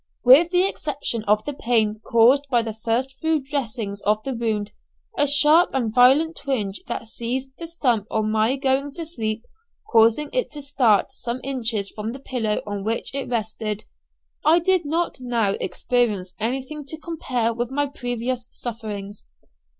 [0.23, 4.71] With the exception of the pain caused by the first few dressings of the wound,
[5.15, 9.43] and a sharp violent twinge that seized the stump on my going to sleep,
[9.91, 13.83] causing it to start some inches from the pillow on which it rested,
[14.43, 19.27] I did not now experience anything to compare with my previous, sufferings.